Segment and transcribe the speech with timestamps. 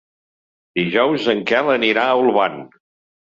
[0.79, 2.59] Dijous en Quel anirà a Olvan.